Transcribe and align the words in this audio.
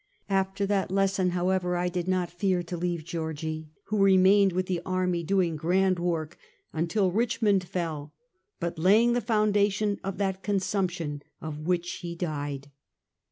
After 0.31 0.65
that 0.65 0.89
lesson, 0.89 1.29
however, 1.29 1.77
I 1.77 1.87
did 1.87 2.07
not 2.07 2.31
fear 2.31 2.63
to 2.63 2.75
leave 2.75 3.03
Georgie, 3.03 3.69
who 3.83 3.99
remained 3.99 4.51
with 4.51 4.65
the 4.65 4.81
army, 4.83 5.21
doing 5.23 5.55
grand 5.55 5.99
work, 5.99 6.39
until 6.73 7.11
Richmond 7.11 7.63
fell, 7.65 8.11
but 8.59 8.77
la^^ing 8.77 9.13
the 9.13 9.21
foundation 9.21 9.99
of 10.03 10.17
that 10.17 10.41
consumption, 10.41 11.21
of 11.39 11.67
which 11.67 11.85
she 11.85 12.15
died. 12.15 12.71